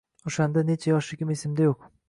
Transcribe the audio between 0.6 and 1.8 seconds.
necha yoshligim esimda